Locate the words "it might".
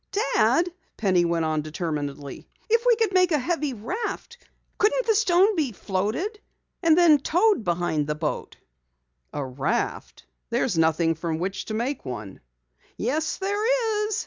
6.81-7.17